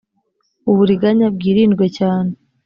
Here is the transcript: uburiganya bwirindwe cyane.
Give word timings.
uburiganya 0.71 1.27
bwirindwe 1.35 1.85
cyane. 1.97 2.31